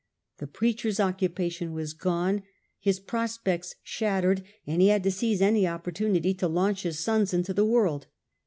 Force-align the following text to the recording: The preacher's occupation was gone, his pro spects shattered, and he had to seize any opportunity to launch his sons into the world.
The 0.39 0.47
preacher's 0.47 0.99
occupation 0.99 1.73
was 1.73 1.93
gone, 1.93 2.41
his 2.79 2.99
pro 2.99 3.27
spects 3.27 3.75
shattered, 3.83 4.41
and 4.65 4.81
he 4.81 4.87
had 4.87 5.03
to 5.03 5.11
seize 5.11 5.43
any 5.43 5.67
opportunity 5.67 6.33
to 6.33 6.47
launch 6.47 6.81
his 6.81 6.97
sons 6.97 7.35
into 7.35 7.53
the 7.53 7.65
world. 7.67 8.07